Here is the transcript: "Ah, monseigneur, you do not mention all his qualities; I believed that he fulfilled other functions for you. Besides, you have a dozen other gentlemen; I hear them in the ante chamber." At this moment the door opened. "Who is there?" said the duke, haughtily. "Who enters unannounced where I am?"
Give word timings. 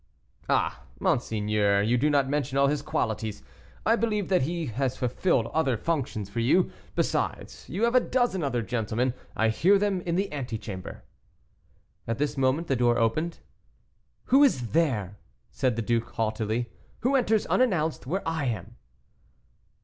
"Ah, 0.49 0.81
monseigneur, 0.99 1.83
you 1.83 1.95
do 1.95 2.09
not 2.09 2.27
mention 2.27 2.57
all 2.57 2.65
his 2.65 2.81
qualities; 2.81 3.43
I 3.85 3.95
believed 3.95 4.29
that 4.29 4.41
he 4.41 4.65
fulfilled 4.65 5.45
other 5.53 5.77
functions 5.77 6.27
for 6.27 6.39
you. 6.39 6.71
Besides, 6.95 7.69
you 7.69 7.83
have 7.83 7.93
a 7.93 7.99
dozen 7.99 8.41
other 8.41 8.63
gentlemen; 8.63 9.13
I 9.35 9.49
hear 9.49 9.77
them 9.77 10.01
in 10.01 10.15
the 10.15 10.31
ante 10.31 10.57
chamber." 10.57 11.03
At 12.07 12.17
this 12.17 12.35
moment 12.35 12.67
the 12.67 12.75
door 12.75 12.97
opened. 12.97 13.41
"Who 14.23 14.43
is 14.43 14.71
there?" 14.71 15.17
said 15.51 15.75
the 15.75 15.83
duke, 15.83 16.09
haughtily. 16.13 16.71
"Who 17.01 17.15
enters 17.15 17.45
unannounced 17.45 18.07
where 18.07 18.27
I 18.27 18.45
am?" 18.45 18.77